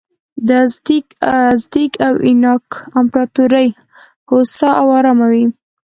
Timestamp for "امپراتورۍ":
2.99-3.67